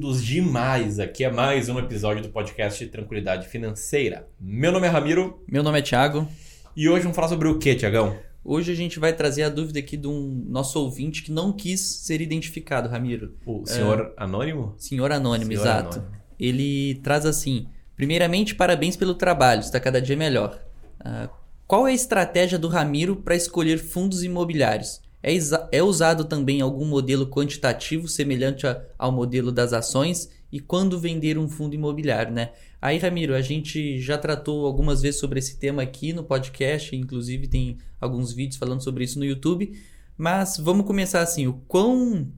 demais. 0.00 1.00
Aqui 1.00 1.24
é 1.24 1.30
mais 1.30 1.70
um 1.70 1.78
episódio 1.78 2.22
do 2.22 2.28
podcast 2.28 2.86
Tranquilidade 2.88 3.48
Financeira. 3.48 4.28
Meu 4.38 4.70
nome 4.70 4.86
é 4.86 4.90
Ramiro. 4.90 5.42
Meu 5.48 5.62
nome 5.62 5.78
é 5.78 5.82
Thiago. 5.82 6.28
E 6.76 6.86
hoje 6.86 7.02
vamos 7.02 7.16
falar 7.16 7.28
sobre 7.28 7.48
o 7.48 7.58
que, 7.58 7.74
Tiagão? 7.74 8.16
Hoje 8.44 8.70
a 8.70 8.74
gente 8.74 8.98
vai 8.98 9.14
trazer 9.14 9.44
a 9.44 9.48
dúvida 9.48 9.78
aqui 9.78 9.96
de 9.96 10.06
um 10.06 10.44
nosso 10.48 10.78
ouvinte 10.78 11.22
que 11.22 11.32
não 11.32 11.50
quis 11.50 11.80
ser 11.80 12.20
identificado, 12.20 12.88
Ramiro. 12.88 13.34
O 13.46 13.64
senhor 13.64 14.12
é... 14.18 14.22
anônimo? 14.22 14.74
Senhor 14.76 15.10
anônimo, 15.10 15.50
senhor 15.50 15.62
exato. 15.62 15.98
Anônimo. 15.98 16.16
Ele 16.38 16.96
traz 16.96 17.24
assim: 17.24 17.66
primeiramente, 17.96 18.54
parabéns 18.54 18.96
pelo 18.96 19.14
trabalho, 19.14 19.60
está 19.60 19.80
cada 19.80 20.00
dia 20.00 20.16
melhor. 20.16 20.60
Uh, 21.00 21.28
qual 21.66 21.88
é 21.88 21.90
a 21.90 21.94
estratégia 21.94 22.58
do 22.58 22.68
Ramiro 22.68 23.16
para 23.16 23.34
escolher 23.34 23.78
fundos 23.78 24.22
imobiliários? 24.22 25.00
É, 25.26 25.78
é, 25.78 25.82
usado 25.82 26.24
também 26.24 26.60
algum 26.60 26.84
modelo 26.84 27.26
quantitativo 27.26 28.06
semelhante 28.06 28.64
a, 28.64 28.80
ao 28.96 29.10
modelo 29.10 29.50
das 29.50 29.72
ações? 29.72 30.30
E 30.52 30.60
quando 30.60 31.00
vender 31.00 31.36
um 31.36 31.48
fundo 31.48 31.74
imobiliário, 31.74 32.32
né? 32.32 32.52
Aí, 32.80 32.96
Ramiro, 32.96 33.34
a 33.34 33.40
gente 33.40 33.98
já 33.98 34.16
tratou 34.16 34.64
algumas 34.64 35.02
vezes 35.02 35.18
sobre 35.18 35.40
esse 35.40 35.58
tema 35.58 35.82
aqui 35.82 36.12
no 36.12 36.22
podcast, 36.22 36.94
inclusive 36.94 37.48
tem 37.48 37.76
alguns 38.00 38.32
vídeos 38.32 38.56
falando 38.56 38.84
sobre 38.84 39.02
isso 39.02 39.18
no 39.18 39.24
YouTube. 39.24 39.76
Mas 40.16 40.58
vamos 40.58 40.86
começar 40.86 41.22
assim: 41.22 41.48
o 41.48 41.54
quão, 41.66 42.28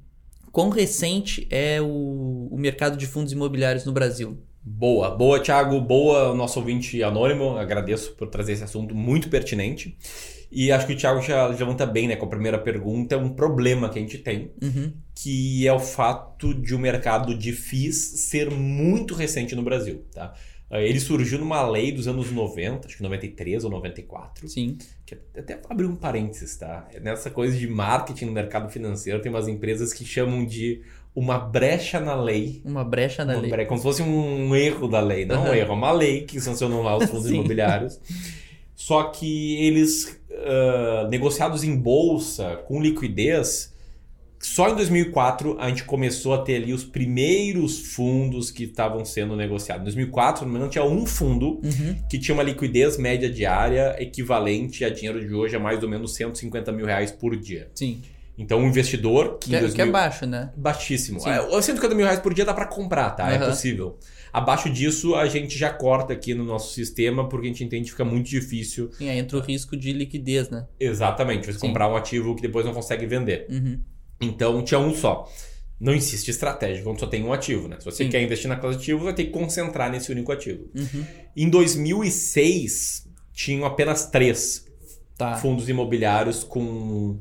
quão 0.50 0.70
recente 0.70 1.47
é 1.50 1.83
o, 1.83 2.48
o 2.50 2.56
mercado 2.56 2.97
de 2.97 3.06
fundos 3.06 3.34
imobiliários 3.34 3.84
no 3.84 3.92
Brasil? 3.92 4.39
Boa, 4.62 5.11
boa, 5.11 5.39
Thiago, 5.41 5.78
boa, 5.78 6.34
nosso 6.34 6.58
ouvinte 6.58 7.02
anônimo. 7.02 7.58
Agradeço 7.58 8.12
por 8.12 8.28
trazer 8.28 8.52
esse 8.52 8.64
assunto 8.64 8.95
muito 8.95 9.28
pertinente. 9.28 9.95
E 10.51 10.73
acho 10.73 10.87
que 10.87 10.95
o 10.95 10.97
Thiago 10.97 11.21
já 11.21 11.47
levanta 11.47 11.85
bem, 11.85 12.09
né, 12.09 12.17
com 12.17 12.25
a 12.25 12.29
primeira 12.29 12.59
pergunta, 12.59 13.15
é 13.15 13.19
um 13.19 13.29
problema 13.29 13.89
que 13.91 13.99
a 13.99 14.03
gente 14.03 14.19
tem, 14.19 14.51
uhum. 14.63 14.93
que 15.15 15.67
é 15.67 15.73
o 15.73 15.79
fato 15.79 16.55
de 16.55 16.75
o 16.75 16.79
mercado 16.79 17.35
de 17.35 17.53
FIIs 17.53 17.97
ser 18.29 18.51
muito 18.51 19.15
recente 19.15 19.55
no 19.55 19.63
Brasil, 19.63 20.05
tá? 20.13 20.33
Eh, 20.71 20.89
ele 20.89 21.01
surgiu 21.01 21.39
numa 21.39 21.67
lei 21.69 21.93
dos 21.93 22.07
anos 22.07 22.31
90, 22.31 22.87
acho 22.87 22.97
que 22.97 23.03
93 23.03 23.65
ou 23.65 23.71
94. 23.71 24.49
Sim. 24.49 24.79
Que 25.05 25.17
até 25.37 25.61
abrir 25.69 25.87
um 25.87 25.97
parênteses, 25.97 26.57
tá? 26.57 26.89
Nessa 27.01 27.31
coisa 27.31 27.57
de 27.57 27.67
marketing 27.67 28.27
no 28.27 28.33
mercado 28.33 28.71
financeiro, 28.71 29.21
tem 29.21 29.31
umas 29.31 29.49
empresas 29.49 29.93
que 29.93 30.05
chamam 30.05 30.45
de 30.45 30.83
uma 31.15 31.39
brecha 31.39 31.99
na 31.99 32.15
lei. 32.15 32.63
Uma 32.65 32.85
brecha 32.85 33.25
na 33.25 33.35
uma 33.35 33.43
lei. 33.43 33.51
Brecha, 33.51 33.69
como 33.69 33.79
se 33.79 33.85
fosse 33.85 34.03
um 34.03 34.55
erro 34.55 34.89
da 34.89 35.01
lei. 35.01 35.25
Não 35.25 35.43
uhum. 35.45 35.51
um 35.51 35.55
erro, 35.55 35.73
é 35.73 35.75
uma 35.75 35.93
lei 35.93 36.23
que 36.23 36.41
sancionou 36.41 36.83
lá 36.83 36.97
os 36.97 37.09
fundos 37.11 37.31
imobiliários. 37.31 37.99
Só 38.75 39.05
que 39.05 39.57
eles, 39.57 40.17
uh, 40.39 41.08
negociados 41.08 41.64
em 41.64 41.77
bolsa, 41.77 42.56
com 42.67 42.81
liquidez, 42.81 43.75
só 44.41 44.69
em 44.69 44.77
2004 44.77 45.58
a 45.58 45.69
gente 45.69 45.84
começou 45.84 46.33
a 46.33 46.39
ter 46.39 46.56
ali 46.56 46.72
os 46.72 46.84
primeiros 46.84 47.92
fundos 47.92 48.50
que 48.50 48.64
estavam 48.64 49.05
sendo 49.05 49.34
negociados. 49.34 49.83
Em 49.83 49.84
2004, 49.84 50.47
no 50.47 50.53
menos, 50.53 50.70
tinha 50.70 50.84
um 50.84 51.05
fundo 51.05 51.61
uhum. 51.63 51.96
que 52.08 52.18
tinha 52.18 52.35
uma 52.35 52.45
liquidez 52.45 52.96
média 52.96 53.29
diária 53.29 53.96
equivalente 54.01 54.85
a 54.85 54.90
dinheiro 54.90 55.27
de 55.27 55.35
hoje 55.35 55.57
a 55.57 55.58
mais 55.58 55.83
ou 55.83 55.89
menos 55.89 56.14
150 56.14 56.70
mil 56.70 56.86
reais 56.86 57.11
por 57.11 57.36
dia. 57.36 57.68
Sim. 57.74 58.01
Então, 58.39 58.61
um 58.61 58.68
investidor 58.68 59.39
que. 59.39 59.51
Que, 59.51 59.57
é, 59.57 59.61
2000... 59.61 59.74
que 59.74 59.83
é 59.83 59.92
baixo, 59.92 60.24
né? 60.24 60.51
Baixíssimo. 60.57 61.18
Sim. 61.18 61.30
É, 61.30 61.40
150 61.42 61.95
mil 61.96 62.05
reais 62.05 62.20
por 62.20 62.33
dia 62.33 62.45
dá 62.45 62.55
para 62.55 62.67
comprar, 62.67 63.11
tá? 63.11 63.24
Uhum. 63.24 63.30
É 63.30 63.39
possível. 63.39 63.98
Abaixo 64.33 64.70
disso, 64.70 65.14
a 65.14 65.27
gente 65.27 65.56
já 65.56 65.70
corta 65.70 66.12
aqui 66.12 66.34
no 66.34 66.44
nosso 66.44 66.72
sistema, 66.74 67.28
porque 67.28 67.46
a 67.46 67.50
gente 67.50 67.64
entende 67.64 67.84
que 67.84 67.90
fica 67.92 68.05
muito 68.05 68.28
difícil. 68.28 68.90
Sim, 68.92 69.08
aí 69.08 69.18
entra 69.18 69.39
o 69.39 69.40
risco 69.40 69.77
de 69.77 69.92
liquidez, 69.92 70.50
né? 70.50 70.66
Exatamente. 70.78 71.46
Você 71.46 71.58
Sim. 71.58 71.66
comprar 71.66 71.89
um 71.89 71.96
ativo 71.96 72.34
que 72.34 72.42
depois 72.42 72.64
não 72.64 72.74
consegue 72.74 73.06
vender. 73.06 73.46
Uhum. 73.50 73.80
Então, 74.20 74.62
tinha 74.62 74.80
um 74.80 74.94
só. 74.94 75.30
Não 75.80 75.94
insiste 75.94 76.28
estratégia 76.28 76.83
quando 76.83 76.98
só 76.98 77.06
tem 77.06 77.24
um 77.24 77.33
ativo, 77.33 77.68
né? 77.68 77.77
Se 77.78 77.84
você 77.84 78.05
Sim. 78.05 78.11
quer 78.11 78.22
investir 78.22 78.48
na 78.48 78.56
classe 78.56 78.78
de 78.78 78.83
ativo, 78.83 79.05
vai 79.05 79.14
ter 79.14 79.24
que 79.24 79.30
concentrar 79.30 79.90
nesse 79.90 80.11
único 80.11 80.33
ativo. 80.33 80.68
Uhum. 80.74 81.05
Em 81.36 81.48
2006, 81.48 83.08
tinham 83.33 83.64
apenas 83.64 84.06
três 84.06 84.66
tá. 85.16 85.36
fundos 85.36 85.68
imobiliários 85.68 86.42
com 86.42 87.20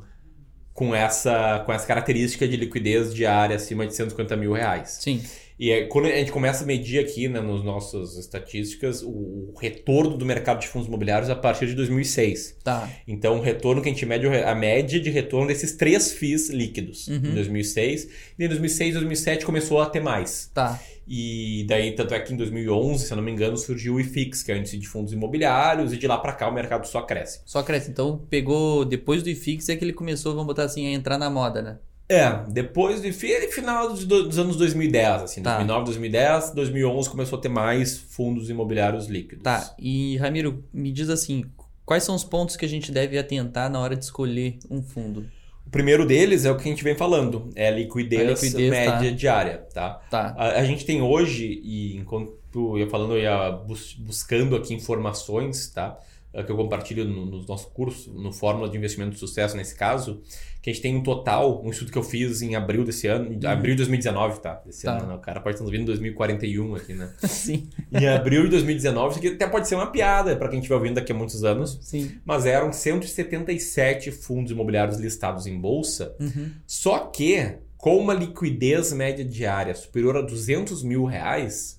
com 0.77 0.93
essa, 0.93 1.63
com 1.65 1.73
essa 1.73 1.87
característica 1.87 2.47
de 2.47 2.55
liquidez 2.55 3.11
diária 3.11 3.55
acima 3.55 3.87
de 3.87 3.95
150 3.95 4.35
mil 4.35 4.53
reais. 4.53 4.99
Sim. 5.01 5.23
E 5.59 5.71
é, 5.71 5.85
quando 5.85 6.05
a 6.05 6.09
gente 6.09 6.31
começa 6.31 6.63
a 6.63 6.67
medir 6.67 6.99
aqui 6.99 7.27
né, 7.27 7.41
nas 7.41 7.63
nossas 7.63 8.15
estatísticas 8.15 9.01
o, 9.03 9.53
retorno 9.59 10.15
do 10.15 10.25
mercado 10.25 10.59
de 10.59 10.67
fundos 10.67 10.87
imobiliários 10.87 11.29
a 11.29 11.35
partir 11.35 11.65
de 11.65 11.73
2006. 11.73 12.57
Tá. 12.63 12.87
Então, 13.07 13.39
o 13.39 13.41
retorno 13.41 13.81
que 13.81 13.89
a 13.89 13.91
gente 13.91 14.05
mede, 14.05 14.27
a 14.27 14.53
média 14.53 14.99
de 14.99 15.09
retorno 15.09 15.47
desses 15.47 15.75
três 15.75 16.11
FIIs 16.11 16.49
líquidos 16.49 17.07
uhum. 17.07 17.15
em 17.15 17.33
2006. 17.33 18.07
E 18.37 18.45
em 18.45 18.47
2006 18.47 18.89
e 18.89 18.93
2007 18.93 19.45
começou 19.45 19.81
a 19.81 19.87
ter 19.87 19.99
mais. 19.99 20.51
Tá. 20.53 20.79
E 21.07 21.65
daí, 21.67 21.95
tanto 21.95 22.13
é 22.13 22.19
que 22.19 22.33
em 22.33 22.37
2011, 22.37 23.05
se 23.05 23.11
eu 23.13 23.15
não 23.15 23.23
me 23.23 23.31
engano, 23.31 23.57
surgiu 23.57 23.95
o 23.95 23.99
IFIX, 23.99 24.43
que 24.43 24.51
é 24.51 24.55
o 24.55 24.57
índice 24.57 24.77
de 24.77 24.87
fundos 24.87 25.13
imobiliários, 25.13 25.93
e 25.93 25.97
de 25.97 26.05
lá 26.05 26.17
para 26.17 26.33
cá 26.33 26.49
o 26.49 26.53
mercado 26.53 26.85
só 26.85 27.01
cresce. 27.01 27.39
Só 27.45 27.63
cresce. 27.63 27.89
Então, 27.89 28.21
pegou 28.29 28.83
depois 28.83 29.23
do 29.23 29.29
IFIX 29.29 29.69
é 29.69 29.75
que 29.77 29.85
ele 29.85 29.93
começou, 29.93 30.33
vamos 30.33 30.47
botar 30.47 30.63
assim, 30.63 30.85
a 30.85 30.91
entrar 30.91 31.17
na 31.17 31.29
moda, 31.29 31.61
né? 31.61 31.77
É, 32.09 32.43
depois 32.47 33.03
IFIX, 33.03 33.53
final 33.53 33.89
dos, 33.93 34.39
anos 34.39 34.55
2010, 34.55 35.23
assim, 35.23 35.41
tá. 35.41 35.57
2009, 35.57 35.85
2010, 35.85 36.51
2011 36.51 37.09
começou 37.09 37.37
a 37.37 37.41
ter 37.41 37.49
mais 37.49 37.97
fundos 37.97 38.49
imobiliários 38.49 39.07
líquidos. 39.07 39.43
Tá, 39.43 39.75
e 39.77 40.15
Ramiro, 40.17 40.63
me 40.73 40.91
diz 40.91 41.09
assim, 41.09 41.43
quais 41.85 42.03
são 42.03 42.15
os 42.15 42.23
pontos 42.23 42.55
que 42.55 42.63
a 42.63 42.69
gente 42.69 42.93
deve 42.93 43.17
atentar 43.17 43.69
na 43.69 43.79
hora 43.79 43.95
de 43.95 44.05
escolher 44.05 44.57
um 44.69 44.81
fundo? 44.81 45.27
O 45.65 45.69
primeiro 45.69 46.05
deles 46.05 46.45
é 46.45 46.51
o 46.51 46.55
que 46.55 46.61
a 46.61 46.71
gente 46.71 46.81
vem 46.81 46.95
falando, 46.95 47.49
é 47.53 47.67
a 47.67 47.71
liquidez, 47.71 48.21
a 48.21 48.45
liquidez 48.45 48.69
média 48.69 49.09
tá. 49.09 49.15
diária, 49.17 49.57
tá? 49.73 50.01
tá. 50.09 50.33
A, 50.37 50.61
a, 50.61 50.63
gente 50.63 50.85
tem 50.85 51.01
hoje, 51.01 51.59
e 51.61 51.97
enquanto 51.97 52.37
eu 52.55 52.77
ia 52.77 52.89
falando, 52.89 53.15
eu 53.15 53.19
ia 53.19 53.51
bus 53.51 53.93
buscando 53.99 54.55
aqui 54.55 54.73
informações, 54.73 55.67
tá? 55.67 55.99
É, 56.37 56.43
que 56.43 56.51
eu 56.51 56.55
compartilho 56.55 57.03
no, 57.03 57.25
no 57.25 57.43
nosso 57.47 57.71
curso, 57.71 58.13
no 58.13 58.31
Fórmula 58.31 58.69
de 58.69 58.77
Investimento 58.77 59.13
de 59.13 59.17
Sucesso, 59.17 59.57
nesse 59.57 59.73
caso, 59.73 60.21
que 60.61 60.69
a 60.69 60.73
gente 60.73 60.83
tem 60.83 60.95
um 60.95 61.01
total, 61.01 61.65
um 61.65 61.71
estudo 61.71 61.91
que 61.91 61.97
eu 61.97 62.03
fiz 62.03 62.43
em 62.43 62.53
abril 62.53 62.83
desse 62.83 63.07
ano, 63.07 63.31
uhum. 63.31 63.49
abril 63.49 63.73
de 63.73 63.77
2019, 63.77 64.39
tá? 64.39 64.61
Desse 64.63 64.85
tá. 64.85 64.97
ano, 64.97 65.07
né? 65.07 65.15
O 65.15 65.17
cara 65.17 65.41
pode 65.41 65.55
estar 65.55 65.65
ouvindo 65.65 65.81
em 65.81 65.85
2041 65.85 66.75
aqui, 66.75 66.93
né? 66.93 67.11
Sim. 67.27 67.67
Em 67.91 68.07
abril 68.07 68.43
de 68.43 68.49
2019, 68.49 69.09
isso 69.09 69.17
aqui 69.17 69.29
até 69.29 69.47
pode 69.47 69.67
ser 69.67 69.73
uma 69.73 69.87
piada 69.87 70.35
para 70.35 70.47
quem 70.47 70.59
estiver 70.59 70.75
ouvindo 70.75 70.93
daqui 70.93 71.11
a 71.11 71.15
muitos 71.15 71.43
anos. 71.43 71.79
Sim. 71.81 72.11
Mas 72.23 72.45
eram 72.45 72.71
177 72.71 74.11
fundos 74.11 74.51
imobiliários 74.51 74.99
listados 74.99 75.47
em 75.47 75.59
bolsa. 75.59 76.15
Uhum. 76.19 76.51
Só 76.67 76.99
que, 76.99 77.55
com 77.77 77.97
uma 77.97 78.13
liquidez 78.13 78.93
média 78.93 79.25
diária 79.25 79.73
superior 79.73 80.17
a 80.17 80.21
200 80.21 80.83
mil 80.83 81.03
reais, 81.03 81.76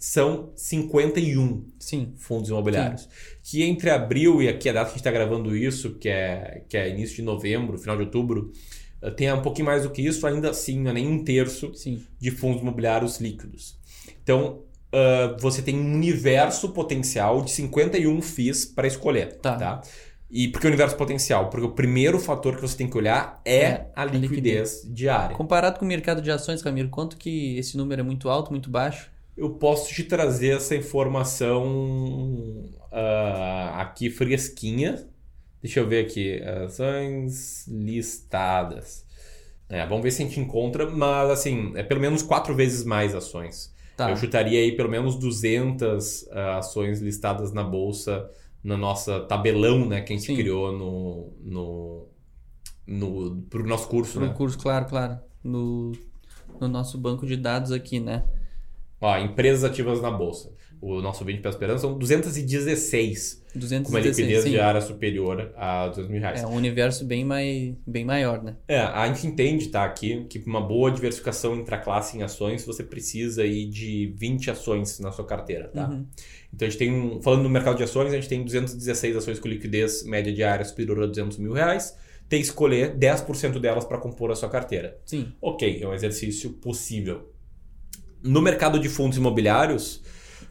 são 0.00 0.50
51 0.56 1.66
Sim. 1.78 2.14
fundos 2.16 2.48
imobiliários. 2.48 3.02
Sim. 3.02 3.08
Que 3.42 3.62
entre 3.62 3.90
abril 3.90 4.42
e 4.42 4.48
aqui 4.48 4.70
a 4.70 4.72
data 4.72 4.86
que 4.86 4.92
a 4.92 4.94
gente 4.94 5.00
está 5.00 5.10
gravando 5.10 5.54
isso, 5.54 5.94
que 5.96 6.08
é, 6.08 6.64
que 6.66 6.74
é 6.74 6.88
início 6.88 7.16
de 7.16 7.22
novembro, 7.22 7.76
final 7.76 7.96
de 7.96 8.04
outubro, 8.04 8.50
eh, 9.02 9.10
tem 9.10 9.30
um 9.30 9.42
pouquinho 9.42 9.66
mais 9.66 9.82
do 9.82 9.90
que 9.90 10.00
isso, 10.00 10.26
ainda 10.26 10.50
assim, 10.50 10.80
não 10.80 10.90
é 10.90 10.94
nem 10.94 11.06
um 11.06 11.22
terço 11.22 11.74
Sim. 11.74 12.02
de 12.18 12.30
fundos 12.30 12.62
imobiliários 12.62 13.20
líquidos. 13.20 13.78
Então, 14.22 14.62
uh, 14.90 15.38
você 15.38 15.60
tem 15.60 15.78
um 15.78 15.94
universo 15.94 16.70
potencial 16.70 17.42
de 17.42 17.50
51 17.50 18.22
FIIs 18.22 18.64
para 18.64 18.86
escolher. 18.86 19.36
Tá. 19.36 19.56
tá? 19.56 19.82
E 20.30 20.48
por 20.48 20.62
que 20.62 20.66
universo 20.66 20.96
potencial? 20.96 21.50
Porque 21.50 21.66
o 21.66 21.72
primeiro 21.72 22.18
fator 22.18 22.56
que 22.56 22.62
você 22.62 22.76
tem 22.76 22.88
que 22.88 22.96
olhar 22.96 23.42
é, 23.44 23.58
é 23.58 23.90
a 23.94 24.04
liquidez, 24.06 24.30
liquidez 24.30 24.82
diária. 24.94 25.36
Comparado 25.36 25.78
com 25.78 25.84
o 25.84 25.88
mercado 25.88 26.22
de 26.22 26.30
ações, 26.30 26.62
Camilo, 26.62 26.88
quanto 26.88 27.18
que 27.18 27.58
esse 27.58 27.76
número 27.76 28.00
é 28.00 28.04
muito 28.04 28.30
alto, 28.30 28.50
muito 28.50 28.70
baixo? 28.70 29.10
Eu 29.40 29.50
posso 29.50 29.92
te 29.94 30.04
trazer 30.04 30.56
essa 30.56 30.76
informação 30.76 31.64
uh, 32.92 33.74
aqui 33.74 34.10
fresquinha. 34.10 35.08
Deixa 35.62 35.80
eu 35.80 35.88
ver 35.88 36.04
aqui. 36.04 36.42
Ações 36.42 37.66
listadas. 37.66 39.06
É, 39.66 39.86
vamos 39.86 40.02
ver 40.02 40.10
se 40.10 40.22
a 40.22 40.26
gente 40.26 40.38
encontra, 40.38 40.90
mas 40.90 41.30
assim, 41.30 41.72
é 41.74 41.82
pelo 41.82 42.00
menos 42.00 42.22
quatro 42.22 42.54
vezes 42.54 42.84
mais 42.84 43.14
ações. 43.14 43.74
Tá. 43.96 44.10
Eu 44.10 44.16
chutaria 44.16 44.58
aí 44.58 44.76
pelo 44.76 44.90
menos 44.90 45.16
200 45.16 46.22
uh, 46.22 46.28
ah, 46.32 46.58
ações 46.58 47.00
listadas 47.00 47.52
na 47.52 47.64
bolsa, 47.64 48.28
na 48.62 48.76
nossa 48.76 49.20
tabelão 49.20 49.86
né, 49.86 50.02
que 50.02 50.12
a 50.12 50.16
gente 50.16 50.26
Sim. 50.26 50.36
criou 50.36 50.70
no, 50.72 51.32
no, 51.40 52.08
no, 52.86 53.42
pro 53.48 53.66
nosso 53.66 53.88
curso. 53.88 54.18
Pro 54.18 54.26
né? 54.26 54.34
curso, 54.34 54.58
claro, 54.58 54.86
claro. 54.86 55.18
No 55.42 55.92
no 56.60 56.68
nosso 56.68 56.98
banco 56.98 57.26
de 57.26 57.36
dados 57.36 57.72
aqui, 57.72 57.98
né? 57.98 58.24
Ó, 59.00 59.16
empresas 59.18 59.64
ativas 59.64 60.00
na 60.02 60.10
bolsa. 60.10 60.52
O 60.80 61.02
nosso 61.02 61.24
vídeo 61.26 61.42
para 61.42 61.50
esperança 61.50 61.82
são 61.82 61.98
216, 61.98 63.42
216, 63.54 63.82
com 63.82 63.90
uma 63.90 64.00
liquidez 64.00 64.44
sim. 64.44 64.50
diária 64.50 64.80
superior 64.80 65.52
a 65.54 65.88
200 65.88 66.10
mil 66.10 66.20
reais. 66.20 66.42
É 66.42 66.46
um 66.46 66.54
universo 66.54 67.04
bem, 67.04 67.22
mais, 67.22 67.74
bem 67.86 68.02
maior, 68.02 68.42
né? 68.42 68.56
É, 68.66 68.78
a 68.78 69.06
gente 69.08 69.26
entende, 69.26 69.68
tá, 69.68 69.84
aqui, 69.84 70.24
que 70.24 70.38
uma 70.46 70.60
boa 70.60 70.90
diversificação 70.90 71.54
intra-classe 71.54 72.16
em 72.16 72.22
ações, 72.22 72.64
você 72.64 72.82
precisa 72.82 73.42
aí 73.42 73.66
de 73.66 74.14
20 74.16 74.50
ações 74.50 74.98
na 75.00 75.12
sua 75.12 75.26
carteira, 75.26 75.68
tá? 75.68 75.86
Uhum. 75.86 76.06
Então 76.52 76.66
a 76.66 76.70
gente 76.70 76.78
tem, 76.78 76.90
um, 76.90 77.20
falando 77.20 77.42
no 77.42 77.50
mercado 77.50 77.76
de 77.76 77.82
ações, 77.82 78.10
a 78.12 78.16
gente 78.16 78.28
tem 78.28 78.42
216 78.42 79.16
ações 79.16 79.38
com 79.38 79.48
liquidez 79.48 80.02
média 80.04 80.32
diária 80.32 80.64
superior 80.64 81.02
a 81.02 81.06
200 81.06 81.36
mil 81.36 81.52
reais. 81.52 81.94
Tem 82.26 82.40
que 82.40 82.46
escolher 82.46 82.96
10% 82.96 83.58
delas 83.58 83.84
para 83.84 83.98
compor 83.98 84.30
a 84.30 84.36
sua 84.36 84.48
carteira. 84.48 84.96
Sim. 85.04 85.32
Ok, 85.42 85.82
é 85.82 85.86
um 85.86 85.92
exercício 85.92 86.50
possível. 86.54 87.29
No 88.22 88.40
mercado 88.42 88.78
de 88.78 88.88
fundos 88.88 89.16
imobiliários, 89.18 90.00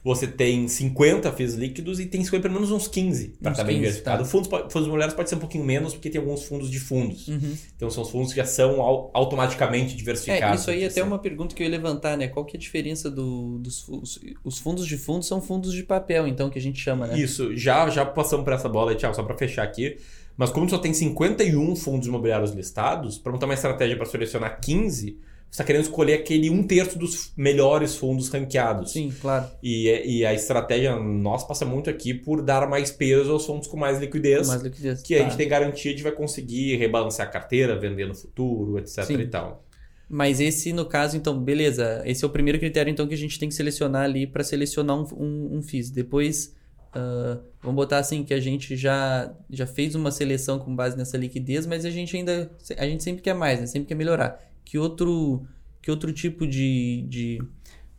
você 0.03 0.25
tem 0.25 0.67
50 0.67 1.29
FIIs 1.33 1.53
líquidos 1.55 1.99
e 1.99 2.05
tem 2.05 2.21
que 2.21 2.23
escolher 2.25 2.41
pelo 2.41 2.53
menos 2.53 2.71
uns 2.71 2.87
15 2.87 3.35
para 3.41 3.51
estar 3.51 3.63
bem 3.65 3.75
15, 3.75 3.85
diversificado. 3.85 4.23
tá. 4.23 4.29
Fundos, 4.29 4.47
fundos 4.49 4.83
imobiliários 4.83 5.13
pode 5.13 5.29
ser 5.29 5.35
um 5.35 5.39
pouquinho 5.39 5.63
menos, 5.65 5.93
porque 5.93 6.09
tem 6.09 6.21
alguns 6.21 6.43
fundos 6.45 6.71
de 6.71 6.79
fundos. 6.79 7.27
Uhum. 7.27 7.53
Então 7.75 7.89
são 7.89 8.03
os 8.03 8.09
fundos 8.09 8.31
que 8.31 8.37
já 8.37 8.45
são 8.45 8.81
au- 8.81 9.11
automaticamente 9.13 9.93
É, 9.93 9.97
diversificados. 9.97 10.61
isso 10.61 10.71
aí 10.71 10.83
é 10.83 10.87
até 10.87 11.01
assim. 11.01 11.07
uma 11.09 11.19
pergunta 11.19 11.53
que 11.53 11.61
eu 11.61 11.65
ia 11.65 11.71
levantar, 11.71 12.17
né? 12.17 12.27
Qual 12.29 12.45
que 12.45 12.55
é 12.55 12.57
a 12.57 12.61
diferença 12.61 13.11
do, 13.11 13.59
dos 13.59 13.87
os, 13.89 14.19
os 14.43 14.57
fundos 14.57 14.87
de 14.87 14.97
fundos 14.97 15.27
são 15.27 15.41
fundos 15.41 15.73
de 15.73 15.83
papel, 15.83 16.27
então, 16.27 16.49
que 16.49 16.57
a 16.57 16.61
gente 16.61 16.79
chama, 16.79 17.05
né? 17.05 17.19
Isso, 17.19 17.55
já, 17.57 17.89
já 17.89 18.05
passamos 18.05 18.45
por 18.45 18.53
essa 18.53 18.69
bola 18.69 18.91
aí, 18.91 18.97
Thiago, 18.97 19.15
só 19.15 19.23
para 19.23 19.37
fechar 19.37 19.63
aqui. 19.63 19.97
Mas 20.37 20.49
como 20.49 20.69
só 20.69 20.77
tem 20.77 20.93
51 20.93 21.75
fundos 21.75 22.07
imobiliários 22.07 22.51
listados, 22.51 23.17
para 23.17 23.33
montar 23.33 23.45
uma 23.47 23.53
estratégia 23.53 23.97
para 23.97 24.05
selecionar 24.05 24.61
15, 24.61 25.17
você 25.49 25.55
está 25.55 25.63
querendo 25.63 25.81
escolher 25.83 26.13
aquele 26.13 26.49
um 26.49 26.61
terço 26.61 26.97
dos 26.99 27.33
melhores 27.35 27.95
fundos 27.95 28.29
ranqueados. 28.29 28.91
Sim, 28.93 29.11
claro. 29.19 29.47
E, 29.63 30.19
e 30.19 30.25
a 30.25 30.33
estratégia 30.33 30.95
nossa 30.95 31.47
passa 31.47 31.65
muito 31.65 31.89
aqui 31.89 32.13
por 32.13 32.41
dar 32.43 32.69
mais 32.69 32.91
peso 32.91 33.31
aos 33.31 33.45
fundos 33.45 33.67
com 33.67 33.75
mais 33.75 33.99
liquidez, 33.99 34.47
Mais 34.47 34.61
liquidez. 34.61 35.01
que 35.01 35.15
a 35.15 35.17
Tá. 35.19 35.23
gente 35.23 35.37
tem 35.37 35.47
garantia 35.47 35.93
de 35.95 36.03
vai 36.03 36.11
conseguir 36.11 36.75
rebalancear 36.77 37.27
a 37.27 37.31
carteira, 37.31 37.79
vender 37.79 38.07
no 38.07 38.13
futuro, 38.15 38.77
etc 38.77 39.03
Sim. 39.05 39.19
e 39.19 39.27
tal. 39.27 39.65
Mas 40.07 40.39
esse, 40.39 40.73
no 40.73 40.85
caso, 40.85 41.15
então, 41.17 41.39
beleza. 41.39 42.01
Esse 42.05 42.23
é 42.23 42.27
o 42.27 42.31
primeiro 42.31 42.57
critério, 42.59 42.89
então, 42.91 43.07
que 43.07 43.13
a 43.13 43.17
gente 43.17 43.37
tem 43.37 43.47
que 43.47 43.53
selecionar 43.55 44.03
ali 44.03 44.25
para 44.25 44.43
selecionar 44.43 44.97
um, 44.97 45.05
um, 45.15 45.57
um 45.57 45.61
FIIs. 45.61 45.91
Depois, 45.91 46.55
ah, 46.93 47.39
vamos 47.61 47.75
botar 47.75 47.99
assim, 47.99 48.23
que 48.23 48.33
a 48.33 48.39
gente 48.39 48.75
já, 48.75 49.31
já 49.51 49.67
fez 49.67 49.93
uma 49.93 50.09
seleção 50.09 50.57
com 50.57 50.75
base 50.75 50.97
nessa 50.97 51.15
liquidez, 51.17 51.67
mas 51.67 51.85
a 51.85 51.91
gente 51.91 52.17
ainda. 52.17 52.49
A 52.77 52.85
gente 52.87 53.03
sempre 53.03 53.21
quer 53.21 53.35
mais, 53.35 53.59
né? 53.59 53.67
Sempre 53.67 53.87
quer 53.87 53.95
melhorar. 53.95 54.39
Que 54.69 54.77
outro, 54.77 55.47
que 55.81 55.89
outro 55.89 56.13
tipo 56.13 56.45
de, 56.45 57.03
de. 57.09 57.39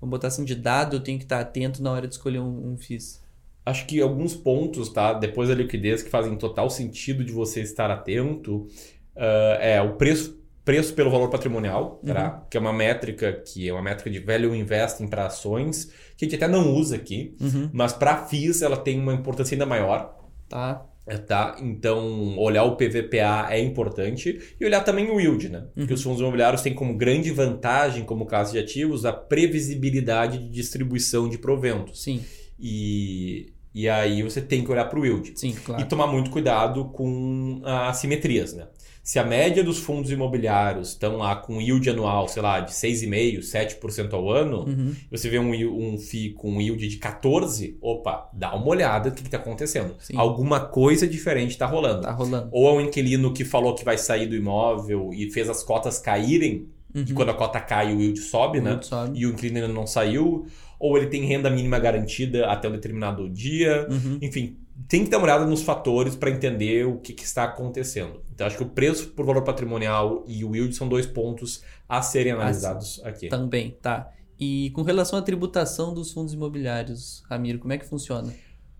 Vamos 0.00 0.12
botar 0.12 0.28
assim, 0.28 0.44
de 0.44 0.54
dado 0.54 0.94
eu 0.96 1.00
tenho 1.00 1.18
que 1.18 1.24
estar 1.24 1.40
atento 1.40 1.82
na 1.82 1.90
hora 1.90 2.06
de 2.06 2.14
escolher 2.14 2.38
um, 2.38 2.72
um 2.72 2.76
FIIs? 2.76 3.20
Acho 3.66 3.84
que 3.86 4.00
alguns 4.00 4.36
pontos, 4.36 4.88
tá? 4.88 5.12
Depois 5.12 5.48
da 5.48 5.54
liquidez, 5.56 6.00
que 6.00 6.08
fazem 6.08 6.36
total 6.36 6.70
sentido 6.70 7.24
de 7.24 7.32
você 7.32 7.60
estar 7.60 7.90
atento, 7.90 8.68
ah, 9.16 9.58
é 9.60 9.82
o 9.82 9.96
preço, 9.96 10.40
preço 10.64 10.94
pelo 10.94 11.10
valor 11.10 11.28
patrimonial, 11.28 12.00
tá? 12.06 12.46
que 12.48 12.56
é 12.56 12.60
uma 12.60 12.72
métrica 12.72 13.32
que 13.32 13.68
é 13.68 13.72
uma 13.72 13.82
métrica 13.82 14.08
de 14.08 14.20
value 14.20 14.54
investing 14.54 15.08
para 15.08 15.26
ações, 15.26 15.86
que 16.16 16.24
a 16.24 16.28
gente 16.28 16.36
até 16.36 16.46
não 16.46 16.72
usa 16.72 16.94
aqui, 16.94 17.34
Uhum. 17.40 17.68
mas 17.72 17.92
para 17.92 18.26
FIIs 18.26 18.62
ela 18.62 18.76
tem 18.76 19.00
uma 19.00 19.12
importância 19.12 19.56
ainda 19.56 19.66
maior. 19.66 20.16
Tá? 20.48 20.86
É, 21.10 21.18
Tá? 21.18 21.56
Então, 21.60 22.38
olhar 22.38 22.62
o 22.64 22.76
PVPA 22.76 23.48
é 23.50 23.60
importante 23.60 24.40
e 24.60 24.64
olhar 24.64 24.80
também 24.82 25.10
o 25.10 25.18
yield, 25.20 25.48
né? 25.48 25.64
Porque 25.74 25.94
os 25.94 26.02
fundos 26.02 26.20
imobiliários 26.20 26.62
têm 26.62 26.72
como 26.72 26.96
grande 26.96 27.30
vantagem, 27.32 28.04
como 28.04 28.26
classe 28.26 28.52
de 28.52 28.58
ativos, 28.58 29.04
a 29.04 29.12
previsibilidade 29.12 30.38
de 30.38 30.48
distribuição 30.50 31.28
de 31.28 31.36
proventos. 31.38 32.02
Sim, 32.02 32.22
E, 32.58 33.52
e 33.74 33.88
aí 33.88 34.22
você 34.22 34.40
tem 34.40 34.62
que 34.64 34.70
olhar 34.70 34.84
para 34.84 35.00
o 35.00 35.04
yield. 35.04 35.32
sim, 35.34 35.52
claro. 35.64 35.82
E 35.82 35.84
tomar 35.86 36.06
muito 36.06 36.30
cuidado 36.30 36.86
com 36.86 37.60
as 37.64 37.96
assimetrias, 37.96 38.54
né? 38.54 38.68
Se 39.02 39.18
a 39.18 39.24
média 39.24 39.64
dos 39.64 39.78
fundos 39.78 40.10
imobiliários 40.10 40.90
estão 40.90 41.16
lá 41.16 41.34
com 41.34 41.60
yield 41.60 41.88
anual, 41.90 42.28
sei 42.28 42.42
lá, 42.42 42.60
de 42.60 42.72
6,5%, 42.72 43.40
7% 43.40 44.12
ao 44.12 44.30
ano, 44.30 44.64
Uhum. 44.66 44.94
você 45.10 45.28
vê 45.28 45.38
um, 45.38 45.50
um 45.94 45.98
FII 45.98 46.30
com 46.34 46.60
yield 46.60 46.86
de 46.86 46.98
14%, 46.98 47.76
opa, 47.80 48.28
dá 48.32 48.54
uma 48.54 48.66
olhada 48.68 49.08
no 49.10 49.16
que 49.16 49.22
está 49.22 49.38
acontecendo. 49.38 49.94
Sim. 49.98 50.14
Alguma 50.16 50.60
coisa 50.60 51.06
diferente 51.08 51.50
está 51.52 51.66
rolando. 51.66 52.02
Tá 52.02 52.12
rolando. 52.12 52.48
Ou 52.52 52.68
é 52.68 52.72
um 52.74 52.80
inquilino 52.82 53.32
que 53.32 53.44
falou 53.44 53.74
que 53.74 53.84
vai 53.84 53.96
sair 53.98 54.26
do 54.26 54.36
imóvel 54.36 55.10
e 55.12 55.30
fez 55.30 55.48
as 55.48 55.62
cotas 55.62 55.98
caírem, 55.98 56.66
e 56.94 56.98
Uhum. 57.00 57.14
quando 57.14 57.28
a 57.30 57.34
cota 57.34 57.60
cai 57.60 57.94
o 57.94 58.00
yield 58.00 58.18
sobe, 58.20 58.58
O 58.58 58.62
né? 58.62 58.70
yield 58.70 58.86
sobe. 58.86 59.18
E 59.18 59.24
o 59.26 59.30
inquilino 59.30 59.58
ainda 59.60 59.72
não 59.72 59.86
saiu. 59.86 60.46
Ou 60.78 60.96
ele 60.96 61.06
tem 61.08 61.24
renda 61.24 61.48
mínima 61.50 61.78
garantida 61.78 62.46
até 62.46 62.66
um 62.68 62.72
determinado 62.72 63.28
dia. 63.28 63.86
Uhum. 63.90 64.18
Enfim, 64.22 64.56
tem 64.88 65.04
que 65.04 65.10
dar 65.10 65.18
uma 65.18 65.24
olhada 65.24 65.46
nos 65.46 65.62
fatores 65.62 66.14
para 66.16 66.30
entender 66.30 66.86
o 66.86 66.98
que, 66.98 67.12
que 67.12 67.24
está 67.24 67.44
acontecendo. 67.44 68.22
Então, 68.32 68.46
acho 68.46 68.56
que 68.56 68.62
o 68.62 68.68
preço 68.68 69.08
por 69.10 69.24
valor 69.26 69.42
patrimonial 69.42 70.24
e 70.26 70.44
o 70.44 70.54
yield 70.54 70.74
são 70.74 70.88
dois 70.88 71.06
pontos 71.06 71.62
a 71.88 72.00
serem 72.02 72.32
analisados 72.32 73.00
aqui. 73.04 73.28
Também, 73.28 73.76
tá. 73.82 74.10
E 74.38 74.70
com 74.70 74.82
relação 74.82 75.18
à 75.18 75.22
tributação 75.22 75.92
dos 75.92 76.12
fundos 76.12 76.32
imobiliários, 76.32 77.22
Ramiro, 77.28 77.58
como 77.58 77.72
é 77.72 77.78
que 77.78 77.84
funciona? 77.86 78.32